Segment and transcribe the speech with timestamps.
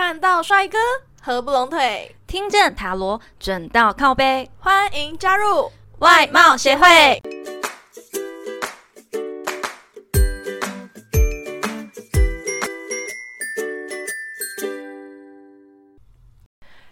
[0.00, 0.78] 看到帅哥
[1.20, 5.72] 合不拢腿，听见塔罗准到靠背，欢迎加入。
[5.98, 7.20] 外貌协会。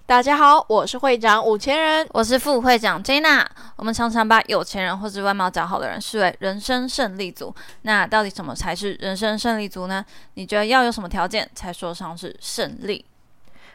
[0.07, 3.45] 大家好，我是会长五千人，我是副会长 Jana。
[3.75, 7.53] 我们常常把有钱人或是外貌较好的人视为人生胜利组。
[7.83, 10.05] 那到底什么才是人生胜利组呢？
[10.35, 13.05] 你觉得要有什么条件才说上是胜利？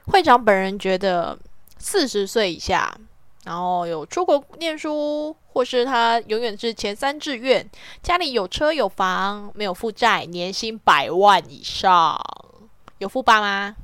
[0.05, 1.37] 会长本人觉得，
[1.77, 2.97] 四十岁以下，
[3.43, 7.69] 然后有出国念书，或是他永远是前三志愿，
[8.01, 12.17] 家里有车有房，没有负债，年薪百万以上，
[12.99, 13.75] 有富爸吗？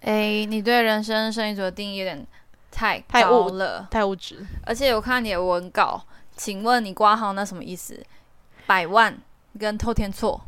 [0.00, 2.26] 哎，你对人生胜利组的定义有点
[2.70, 4.46] 太太高了，太物质。
[4.64, 6.00] 而且我看你的文稿，
[6.36, 8.00] 请问你挂号那什么意思？
[8.66, 9.18] 百万
[9.58, 10.40] 跟偷天错？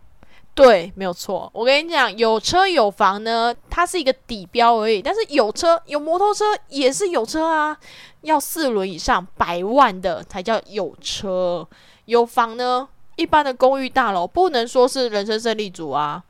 [0.54, 1.50] 对，没有错。
[1.54, 5.00] 我跟你讲，有车有房呢，它是一个底标而已。
[5.00, 7.76] 但是有车有摩托车也是有车啊，
[8.22, 11.66] 要四轮以上百万的才叫有车。
[12.04, 16.22] 有房呢，一般的公寓大楼不能说是人生胜利组啊。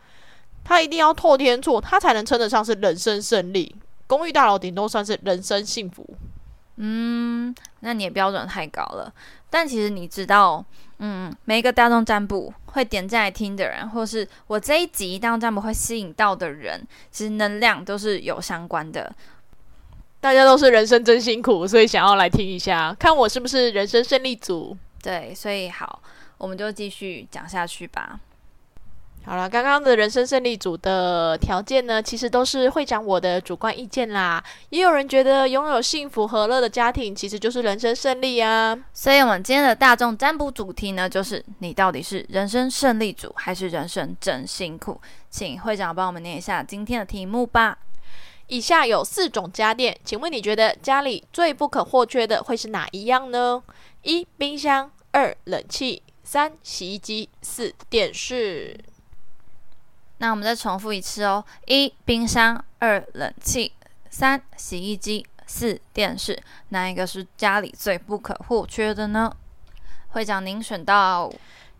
[0.64, 3.74] 他一定要透天错，他才能称得上是人生胜利。
[4.06, 6.04] 公寓大楼顶多算是人生幸福。
[6.76, 9.12] 嗯，那你的标准太高了。
[9.50, 10.64] 但其实你知道，
[10.98, 19.12] 嗯，每一个大众占卜会点进来听的人，或是我这一集大众占卜会吸引到的人，其实能量都是有相关的。
[20.20, 24.76] 大家都是人生真辛苦，所以想要来听一下，看我是不是人生胜利组。
[25.02, 26.00] 对，所以好，
[26.38, 28.20] 我们就继续讲下去吧。
[29.22, 34.42] 好了，刚刚的人生胜利组的条件呢，其实都是会长我的主观意见啦。
[34.70, 38.76] 也有人觉得拥有幸福和乐的家庭，其实就是人生胜利啊。
[38.92, 45.00] 所以，我们今天的大众占卜主题呢，就是你到底是人生胜利组，还是人生真辛苦？
[45.28, 47.78] 请会长帮我们念一下今天的题目吧。
[48.48, 53.62] 以下有四种家电，请问你觉得家里最不可或缺的会是哪一样呢？
[54.02, 58.76] 一、冰箱；二、冷气；三、洗衣机；四、电视。
[60.20, 63.72] 那我们再重复一次哦：一冰箱，二冷气，
[64.10, 66.38] 三洗衣机，四电视。
[66.68, 69.34] 哪一个是家里最不可或缺的呢？
[70.08, 71.32] 会长，您选到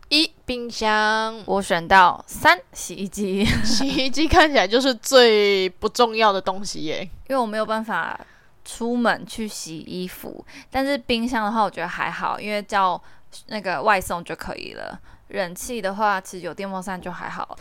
[0.09, 3.45] 一冰箱，我选到三洗衣机。
[3.63, 8.19] 洗衣机看起来就是最不重要的东西耶，因为我没有办法
[8.65, 10.43] 出门去洗衣服。
[10.71, 12.99] 但是冰箱的话，我觉得还好，因为叫
[13.49, 14.99] 那个外送就可以了。
[15.27, 17.55] 冷气的话，其实有电风扇就还好。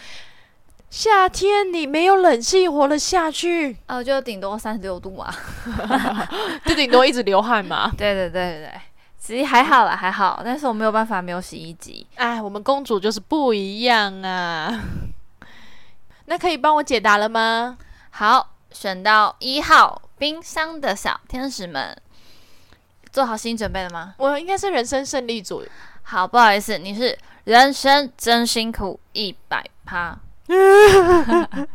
[0.90, 3.76] 夏天你没有冷气活了下去？
[3.86, 5.32] 哦，就顶多三十六度嘛，
[6.66, 7.88] 就顶多一直流汗嘛。
[7.96, 8.80] 对对对对对，
[9.16, 10.42] 其实还好啦，还好。
[10.44, 12.04] 但是我没有办法没有洗衣机。
[12.16, 14.82] 哎，我们公主就是不一样啊。
[16.26, 17.78] 那可以帮我解答了吗？
[18.10, 21.96] 好，选到一号冰箱的小天使们，
[23.12, 24.14] 做好心理准备了吗？
[24.18, 25.64] 我应该是人生胜利组。
[26.02, 30.18] 好，不好意思，你是人生真辛苦一百趴。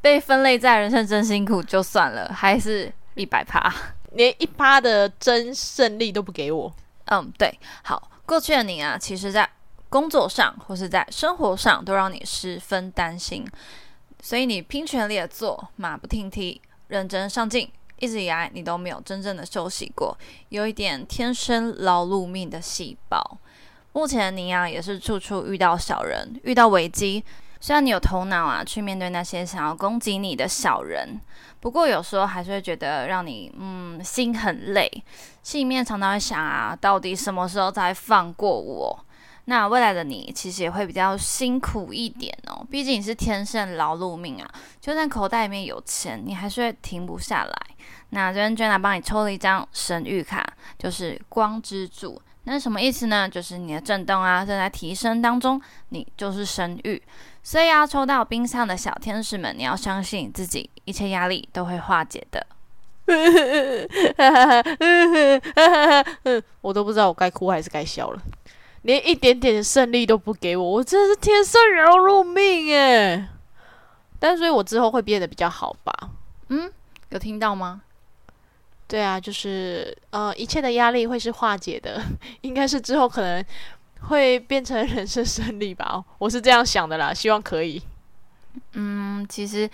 [0.00, 3.72] 被分类在人生真辛苦就算了，还是一百趴，
[4.12, 6.70] 连一趴的真胜利都不给我。
[7.06, 9.48] 嗯，对，好，过去的你啊，其实在
[9.88, 13.46] 工作上或是在生活上都让你十分担心，
[14.20, 20.18] 所以你拼全力的做，马不停蹄，认真上进，一直以来你都没有真正的休息过，
[20.50, 23.38] 有一点天生劳碌命的细胞。
[23.92, 27.24] 目前你啊，也是处处遇到小人，遇到危机。
[27.64, 31.18] 虽然你有头脑啊，去面对那些想要攻击你的小人，
[31.60, 34.86] 不过有时候还是会觉得让你嗯心很累，
[35.42, 39.06] 心里面常常会想啊，到底什么时候才放过我？
[39.46, 47.56] 那未来的你其实也会比较辛苦一点哦，毕竟你是天生劳碌命啊，就算口袋里面有钱，你还是会停不下来。
[48.10, 50.46] 那这边 Jenna 帮你抽了一张神谕卡，
[50.78, 53.26] 就是光之柱，那什么意思呢？
[53.26, 55.58] 就是你的震动啊正在提升当中，
[55.88, 57.00] 你就是神谕。
[57.46, 62.46] 所以要抽到冰上的小天使们，你要相信自己，一切压力都会化解的。
[66.62, 68.18] 我都不知道我该哭还是该笑了，
[68.82, 73.28] 连一点点的胜利都不给我，我真的是天生饶入命哎！
[74.18, 75.92] 但所以，我之后会变得比较好吧？
[76.48, 76.72] 嗯，
[77.10, 77.82] 有听到吗？
[78.88, 82.00] 对啊，就是呃，一切的压力会是化解的，
[82.40, 83.44] 应该是之后可能。
[84.08, 86.04] 会变成人生胜利吧？
[86.18, 87.82] 我是这样想的啦，希望可以。
[88.72, 89.68] 嗯，其实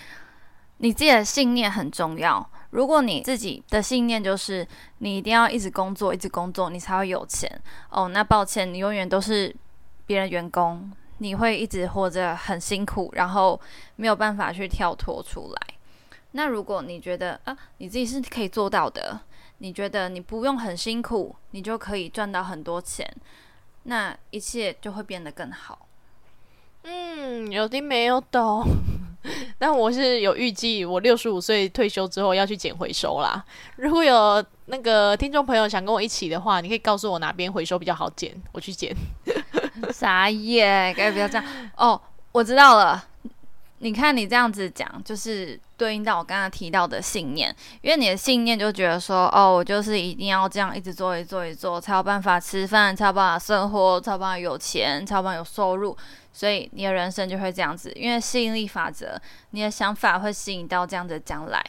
[0.79, 2.49] 你自己的信念很重要。
[2.71, 4.67] 如果你自己的信念就是
[4.99, 7.61] 你一定要一直工作，一直工作，你才会有钱
[7.91, 9.55] 哦，那抱歉，你永远都是
[10.07, 13.61] 别人员工，你会一直活着很辛苦，然后
[13.97, 15.75] 没有办法去跳脱出来。
[16.31, 19.21] 那如果你觉得啊，你自己是可以做到的，
[19.59, 23.05] 你觉得你不用很辛苦，你就可以赚到很多钱，
[23.85, 25.87] 那一切就会变得更好。
[26.83, 28.65] 嗯，有的没有懂。
[29.59, 33.45] 但我是有预计，我六十五岁退休之后要去捡回收啦。
[33.77, 38.97] 如果有那个听众朋友想跟我一起的话，你可以告诉我哪边回收比较好捡，我去捡。
[39.93, 41.45] 傻眼，该不要这样
[41.77, 42.01] 哦。
[42.33, 43.09] 我知道了，
[43.83, 55.97] 你看你这样子讲，就是对应到我刚刚提到的信念，因为你的信念就觉得说，哦，我就是一定要这样一直做，一做，一做，才有办法吃饭，才有办法生活，才有办法有钱，才有办法有收入。
[56.31, 59.19] 所以你的人生就会这样子，因为吸引力法则，
[59.53, 61.65] 你的想法会吸引到这样的将来，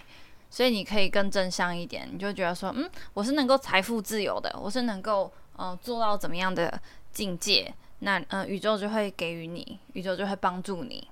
[0.50, 6.78] 所以你可以更正向一点，你就觉得说，嗯，我是能够财富自由的，我是能够，嗯，做到怎么样的
[7.13, 7.74] 境界。
[8.00, 11.08] 那嗯，宇宙就会给予你，宇宙就会帮助你。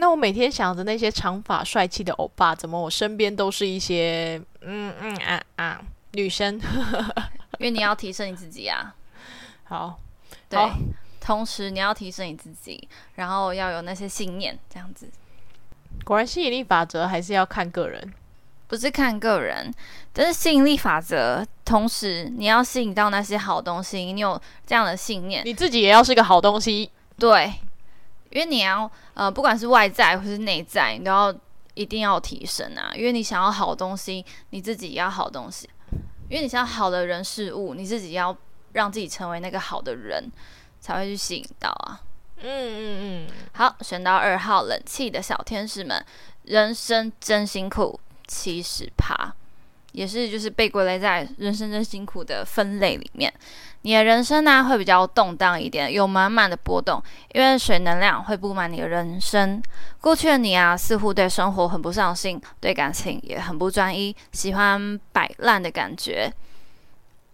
[0.00, 5.82] 那我每天想着那些长发帅气的欧巴，怎么我身边都是一些嗯嗯啊啊
[6.12, 6.58] 女生？
[7.60, 8.94] 因为你要提升你自己啊。
[9.64, 10.00] 好，
[10.48, 10.58] 对，
[11.20, 15.06] 同时你要提升你自己，然后要有那些信念，这样子。
[16.02, 18.12] 果然吸引力法则还是要看个人。
[18.66, 19.74] 不是看个人，
[20.12, 21.44] 但是吸引力法则。
[21.64, 26.88] 同时，你要吸引到那些好东西，你有这样的信念，你自己也要是个好东西。
[27.18, 27.52] 对，
[28.30, 31.34] 因为你要呃，不管是外在或是内在，你都要
[31.74, 32.90] 一定要提升啊。
[32.94, 35.68] 因为你想要好东西，你自己要好东西。
[36.28, 38.36] 因为你想要好的人事物，你自己要
[38.72, 40.30] 让自己成为那个好的人，
[40.80, 42.00] 才会去吸引到啊。
[42.38, 43.30] 嗯嗯嗯。
[43.52, 46.04] 好，选到二号冷气的小天使们，
[46.44, 48.00] 人生真辛苦。
[48.32, 49.34] 七十趴，
[49.92, 53.32] 也是就是被归类在人生真辛苦的分类里面。
[53.82, 57.02] 你的人生呢会比较动荡一点，有满满的波动，
[57.32, 59.62] 因为水能量会布满你的人生。
[60.00, 66.30] 过去的你啊，似乎对生活很不上心，对感情也很不专一，喜欢摆烂的感觉，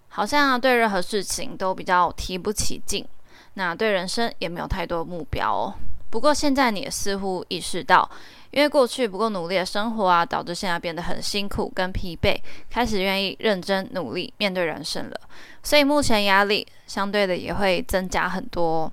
[0.08, 3.04] 好像对任何事情都比较提不起劲。
[3.54, 5.74] 那对人生也没有太多目标哦。
[6.10, 8.08] 不过现在你似乎意识到。
[8.56, 15.20] 因为过去不够努力的生活啊，导致现在变得很辛苦跟疲惫，开始愿意认真努力面对人生了。
[15.62, 18.90] 所以目前压力相对的也会增加很多。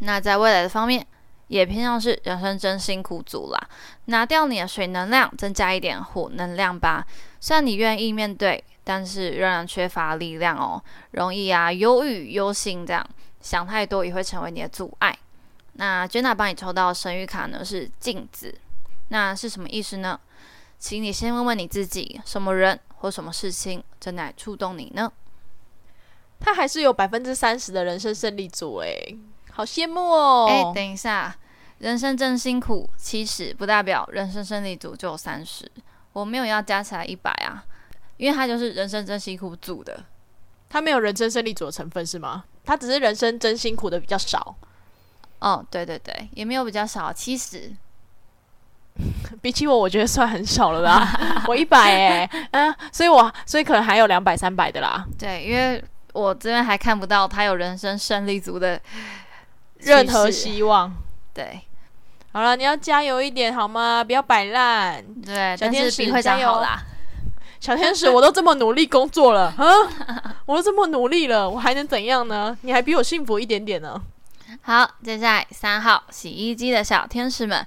[0.00, 1.06] 那在未来的方面，
[1.48, 3.58] 也偏向是人生真辛苦组啦。
[4.04, 7.06] 拿掉你的水能量，增加一点火能量吧。
[7.40, 10.82] 虽然你愿意面对，但是仍然缺乏力量哦，
[11.12, 13.08] 容易啊忧郁忧心这样，
[13.40, 15.16] 想太多也会成为你的阻碍。
[15.80, 18.54] 那 Jenna 帮你抽到神谕卡呢，是镜子。
[19.08, 20.20] 那是什么意思呢？
[20.78, 25.10] 请你先问问你自己，什么人或什么事情正在触动你呢？
[26.38, 29.16] 他还是有百分之三十的人生胜利组，诶，
[29.52, 30.46] 好羡慕哦！
[30.48, 31.34] 诶，等一下，
[31.78, 35.66] 人生真辛苦，七十不代表人生胜利组就有三十，
[36.12, 37.64] 我没有要加起来一百啊，
[38.18, 40.04] 因为他就是人生真辛苦组的，
[40.68, 42.44] 他没有人生胜利组的成分是吗？
[42.66, 44.54] 他只是人生真辛苦的比较少。
[45.40, 47.72] 哦，对对对，也没有比较少，七十，
[49.40, 51.44] 比起我，我觉得算很少了啦。
[51.48, 55.04] 我一百哎，嗯，所以我所以可能还有两百、三百的啦。
[55.18, 55.82] 对，因为
[56.12, 58.80] 我这边还看不到他有人生胜利组的
[59.78, 60.92] 任何希望。
[61.32, 61.62] 对，
[62.32, 64.04] 好了，你要加油一点好吗？
[64.04, 65.02] 不要摆烂。
[65.24, 66.82] 对，小天使会加油啦。
[67.60, 72.56] 小天使，我都这么努力工作了，啊，我都这么努力了，我还能怎样呢？
[72.62, 74.00] 你还比我幸福一点点呢。
[74.62, 77.66] 好，接下来三号洗衣机的小天使们，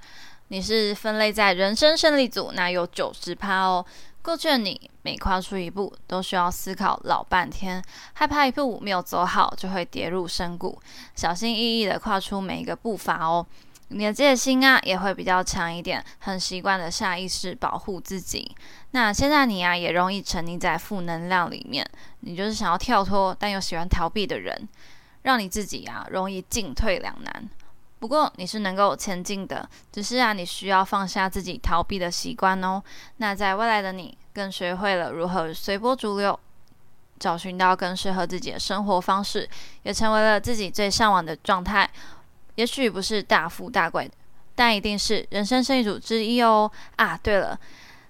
[0.50, 3.84] 你是分类在人生胜利组，那有九十趴哦。
[4.22, 7.84] 过去的你每跨出一步，都需要思考老半天，
[8.14, 10.80] 害怕一步没有走好就会跌入深谷，
[11.16, 13.46] 小心翼翼的跨出每一个步伐哦。
[13.90, 18.56] 你的戒心啊也会比较强一点，很习惯的下意识保护自己。
[18.92, 21.86] 那现在你啊也容易沉溺在负能量里面，
[22.22, 24.70] 你就是想要跳脱，但又喜欢逃避的人。
[25.24, 27.50] 让你自己啊容易进退两难，
[28.00, 32.84] 不过你是能够前进的，只是啊你需要放下自己逃避的习惯哦。
[33.18, 36.38] 那在未来的你，更学会了如何随波逐流，
[37.20, 39.50] 找寻到更适合自己的生活方式，
[39.84, 41.90] 也成为了自己最向往的状态。
[42.56, 44.12] 也许不是大富大贵，
[44.56, 46.70] 但一定是人生胜利组之一哦。
[46.98, 47.58] 啊，对了，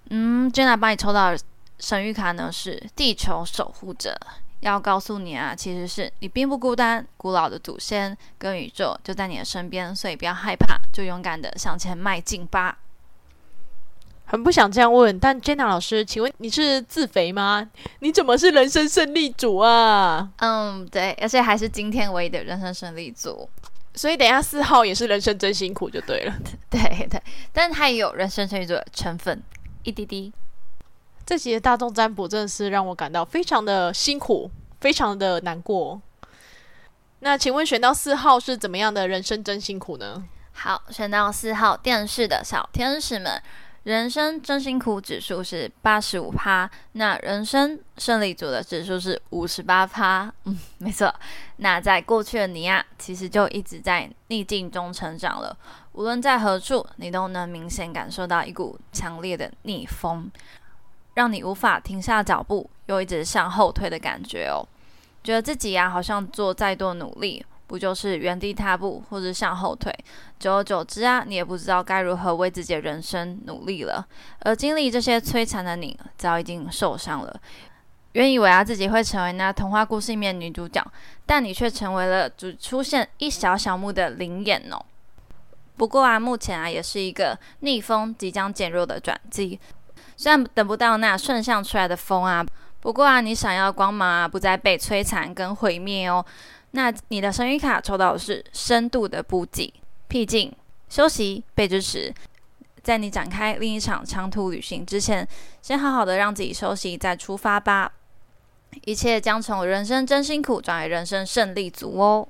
[0.09, 1.39] 嗯，Jenna 帮你抽到的
[1.77, 4.19] 神谕卡呢，是地球守护者。
[4.63, 12.79] 要告诉你啊，其实是你并不孤单，古老的祖先跟宇宙就在你的身边，所以不要害怕，就勇敢的向前迈进吧。
[14.25, 17.69] 很不想这样问，但 Jenna 老师，请问你是自肥吗？
[17.99, 20.29] 你怎么是人生胜利组啊？
[20.37, 23.47] 嗯，对，而且还是今天唯一的人生胜利组。
[23.93, 26.33] 所以等一下四号也是人生真辛苦就对了。
[26.71, 29.43] 对对，但它也有人生胜利组的成分，
[29.83, 30.33] 一滴滴。
[31.25, 34.49] 这集的大众占卜真的是让我感到非常的辛苦，
[34.81, 36.01] 非常的难过。
[37.19, 40.23] 那请问选到四号是怎么样的人生真辛苦呢？
[40.51, 43.41] 好，选到四号电视的小天使们，
[43.83, 50.31] 人生真辛苦指数是八十五趴，那人生胜利组的指数是五十八趴。
[50.43, 51.13] 嗯，没错。
[51.57, 55.57] 那在过去的你啊，其实就一直在逆境中成长了。
[55.93, 60.29] 无论在何处，你都能明显感受到一股强烈的逆风。
[61.13, 64.65] 让你无法停下脚步，又一直向后退的感觉哦。
[65.23, 69.93] 觉得自己呀，好像做再多努力，不就是原地踏步或者向后退？
[70.37, 74.05] 久而久之啊，你也不知道该如何为自己的人生努力了。
[74.39, 77.39] 而经历这些摧残的你，早已经受伤了。
[78.11, 80.85] 原以为啊自己会成为那童话故事里面女主角，
[81.25, 84.85] 但你却成为了只出现一小小幕的灵眼哦。
[85.77, 89.59] 不过啊，目前啊也是一个逆风即将减弱的转机。
[90.23, 92.41] 虽然等不到那顺向出来的风啊，
[92.79, 96.25] 不过啊，你想要光芒啊，不再被摧残跟毁灭哦。
[96.71, 99.73] 那你的神谕卡抽到的是深度的补给、
[100.07, 100.49] 僻静、
[100.87, 102.13] 休息、被支持。
[102.81, 105.27] 在你展开另一场长途旅行之前，
[105.61, 107.91] 先好好的让自己休息，再出发吧。
[108.85, 112.25] 一切将从人生真辛苦转为人生胜利组哦。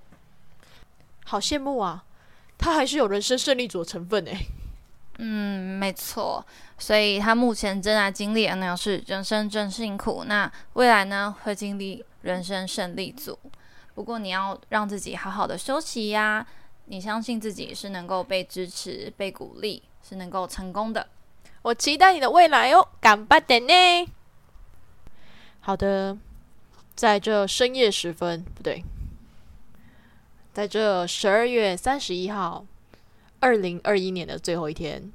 [1.25, 2.03] 好羡慕啊，
[2.57, 4.47] 他还是有人生胜利组成分诶。
[5.25, 6.45] 嗯，没错，
[6.77, 10.25] 所以他目前正在经历的那是人生真辛苦。
[10.25, 13.39] 那未来呢，会经历人生胜利组。
[13.95, 16.45] 不过你要让自己好好的休息呀，
[16.87, 21.07] 你相信自己是能够被支持、被鼓励，是能够成功的。
[21.61, 24.11] 我期待你的未来哦，干巴点呢？
[25.61, 26.17] 好的，
[26.95, 28.83] 在这深夜时分，不对，
[30.51, 32.65] 在这十二月三十一号。
[33.43, 35.11] 二零二一年的最后一天，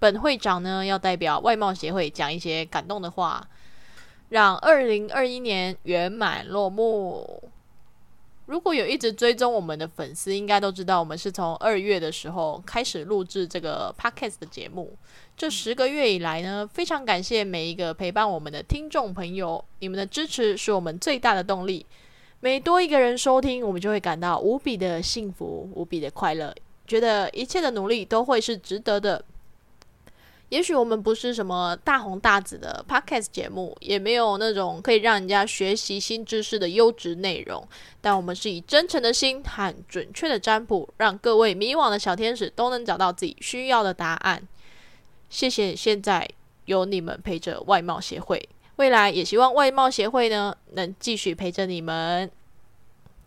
[0.00, 3.48] 本会长呢要代表外贸协会讲一些感动的话，
[4.30, 7.40] 让二零二一年圆满落幕。
[8.46, 14.92] 如果有一直追踪我们的粉丝，应该都知道，我们是从二月的时候开始录制这个 podcast 的节目。
[15.36, 21.86] 这十个月以来呢，非常感谢每一个陪伴我们的听众朋友，你们的支持是我们最大的动力。
[22.40, 26.52] 每多一个人收听，我们就会感到无比的幸福，无比的快乐。
[26.88, 29.22] 觉得一切的努力都会是值得的。
[30.48, 37.62] 也许我们不是什么大红大紫的 podcast 节目，也没有那种可以让人家学习新知识的优质内容，
[38.00, 44.42] 但我们是以真诚的心和准确的占卜，让各位迷惘的小天使都能找到自己需要的答案。
[45.28, 46.26] 谢谢，现在
[46.64, 52.30] 有你们陪着外贸协会，未来也希望外贸协会呢能继续陪着你们。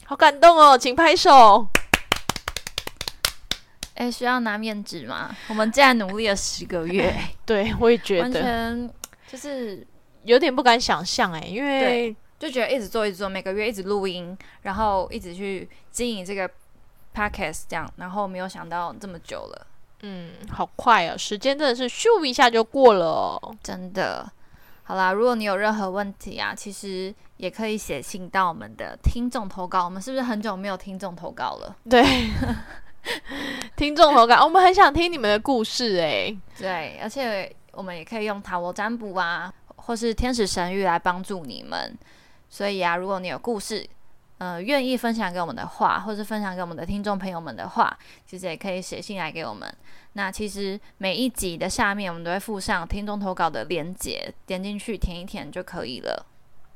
[0.06, 1.68] 好感动哦，请拍手。
[4.02, 5.30] 哎，需要拿面纸吗？
[5.48, 7.16] 我们竟然努力了十个月，
[7.46, 8.94] 对我也觉得，完全
[9.28, 9.86] 就是
[10.24, 16.50] 有点不敢想象哎，因为就觉得一直做一直做，每个月一直录音，然后一直去经营这个
[17.14, 19.68] podcast 这样，然后没有想到这么久了，
[20.02, 24.28] 嗯，好快啊，时间真的是咻一下就过了，真的。
[24.82, 29.86] 好啦，如果你有任何问题啊，其实也可以写信到我们的听众投稿。
[29.86, 31.76] 我们是不是很久没有听众投稿了？
[31.88, 32.04] 对。
[33.76, 36.36] 听众投稿，我们很想听你们的故事哎。
[36.58, 41.98] 对，而且我们也可以用塔罗占卜啊，或是天使神谕来帮助你们。
[42.50, 43.88] 所以啊，如果你有故事，
[44.38, 49.74] 呃，愿意分享给我们的话，或是分享给我们的听众朋友们的话，其实也可以写信来给我们。
[50.14, 56.26] 那其实每一集的下面，我们都会附上听众投稿的链接，点进去填一填就可以了。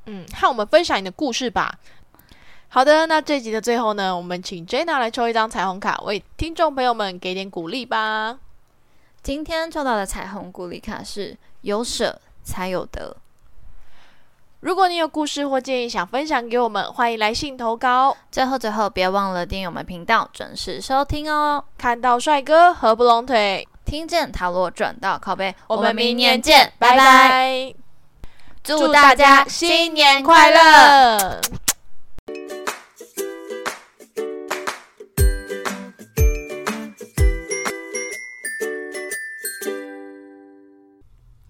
[0.06, 1.80] 嗯，和我们分享你的故事吧。
[2.70, 8.38] 好的，那这集的最后呢，我们请 Jenna 来抽一张彩虹卡，为听众朋友们给点鼓励吧。
[9.24, 13.16] 今天抽到的彩虹鼓励卡是“有舍才有得”。
[14.60, 18.18] 如果你有故事或建议想分享给我们，欢迎来信投稿。
[18.32, 21.64] 最后最后，别忘了订阅我们频道，准时收听哦。
[21.78, 27.74] 看到帅哥合不拢腿，听见塔罗转到靠背，我们明年见，拜拜！
[28.64, 31.40] 祝大家新年快乐！